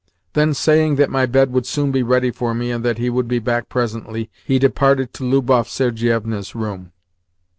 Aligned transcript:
Then, 0.33 0.55
saying 0.55 0.95
that 0.95 1.11
my 1.11 1.27
bed 1.27 1.51
would 1.53 1.67
soon 1.67 1.91
be 1.91 2.01
ready 2.01 2.31
for 2.31 2.55
me 2.55 2.71
and 2.71 2.83
that 2.83 2.97
he 2.97 3.11
would 3.11 3.27
be 3.27 3.37
back 3.37 3.69
presently, 3.69 4.31
he 4.45 4.57
departed 4.57 5.13
to 5.13 5.23
Lubov 5.23 5.67
Sergievna's 5.67 6.55
room. 6.55 6.91